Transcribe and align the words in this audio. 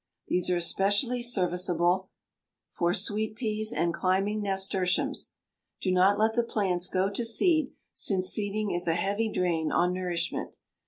These 0.27 0.49
are 0.49 0.57
especially 0.57 1.21
serviceable 1.21 2.09
for 2.71 2.91
sweet 2.91 3.35
peas 3.35 3.71
and 3.71 3.93
climbing 3.93 4.41
nasturtiums. 4.41 5.33
Do 5.79 5.91
not 5.91 6.17
let 6.17 6.33
the 6.33 6.41
plants 6.41 6.87
go 6.87 7.07
to 7.11 7.23
seed, 7.23 7.73
since 7.93 8.27
seeding 8.29 8.71
is 8.71 8.87
a 8.87 8.95
heavy 8.95 9.31
drain 9.31 9.71
on 9.71 9.93
nourishment. 9.93 10.55